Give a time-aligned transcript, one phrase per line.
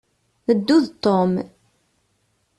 [0.57, 1.31] Ddu d Tom.